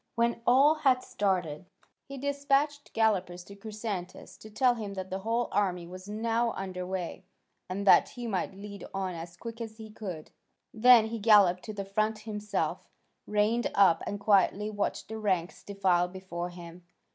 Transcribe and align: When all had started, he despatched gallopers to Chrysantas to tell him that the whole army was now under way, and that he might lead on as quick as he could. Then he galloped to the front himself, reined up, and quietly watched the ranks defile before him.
When 0.15 0.41
all 0.47 0.73
had 0.79 1.03
started, 1.03 1.65
he 2.07 2.17
despatched 2.17 2.91
gallopers 2.93 3.43
to 3.43 3.55
Chrysantas 3.55 4.35
to 4.39 4.49
tell 4.49 4.73
him 4.73 4.95
that 4.95 5.11
the 5.11 5.19
whole 5.19 5.47
army 5.51 5.85
was 5.85 6.09
now 6.09 6.53
under 6.53 6.87
way, 6.87 7.23
and 7.69 7.85
that 7.85 8.09
he 8.09 8.25
might 8.25 8.55
lead 8.55 8.83
on 8.95 9.13
as 9.13 9.37
quick 9.37 9.61
as 9.61 9.77
he 9.77 9.91
could. 9.91 10.31
Then 10.73 11.05
he 11.09 11.19
galloped 11.19 11.61
to 11.65 11.73
the 11.73 11.85
front 11.85 12.17
himself, 12.17 12.89
reined 13.27 13.67
up, 13.75 14.01
and 14.07 14.19
quietly 14.19 14.71
watched 14.71 15.07
the 15.07 15.19
ranks 15.19 15.61
defile 15.61 16.07
before 16.07 16.49
him. 16.49 16.83